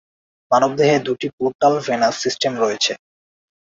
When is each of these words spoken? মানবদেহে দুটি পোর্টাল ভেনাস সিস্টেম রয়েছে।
মানবদেহে 0.51 0.97
দুটি 1.07 1.27
পোর্টাল 1.37 1.73
ভেনাস 1.87 2.13
সিস্টেম 2.23 2.53
রয়েছে। 2.63 2.93